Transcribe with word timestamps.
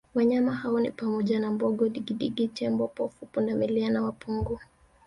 Wanyama 0.15 0.51
hao 0.53 0.79
ni 0.79 0.91
pamoja 0.91 1.39
na 1.39 1.51
Mbogo 1.51 1.89
Digidigi 1.89 2.47
Tembo 2.47 2.87
pofu 2.87 3.25
Pundamilia 3.25 3.89
na 3.89 4.11
pongo 4.11 4.59